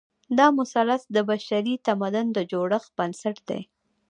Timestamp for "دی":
3.49-3.61